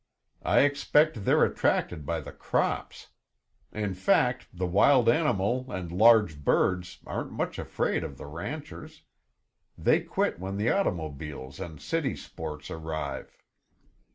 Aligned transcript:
I 0.41 0.61
expect 0.61 1.25
they're 1.25 1.43
attracted 1.45 2.07
by 2.07 2.21
the 2.21 2.31
crops. 2.31 3.09
In 3.71 3.93
fact, 3.93 4.47
the 4.51 4.65
wild 4.65 5.07
animals 5.07 5.67
and 5.69 5.91
large 5.91 6.43
birds 6.43 6.97
aren't 7.05 7.31
much 7.31 7.59
afraid 7.59 8.03
of 8.03 8.17
the 8.17 8.25
ranchers; 8.25 9.03
they 9.77 9.99
quit 9.99 10.39
when 10.39 10.57
the 10.57 10.71
automobiles 10.71 11.59
and 11.59 11.79
city 11.79 12.15
sports 12.15 12.71
arrive." 12.71 13.37